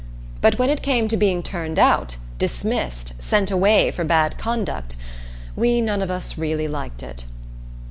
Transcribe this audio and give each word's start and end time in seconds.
But 0.41 0.57
when 0.57 0.71
it 0.71 0.81
came 0.81 1.07
to 1.09 1.15
being 1.15 1.43
turned 1.43 1.77
out, 1.77 2.17
dismissed, 2.39 3.13
sent 3.19 3.51
away 3.51 3.91
for 3.91 4.03
bad 4.03 4.35
conduct, 4.35 4.95
we 5.55 5.79
none 5.79 6.01
of 6.01 6.09
us 6.09 6.39
really 6.39 6.67
liked 6.67 7.03
it. 7.03 7.25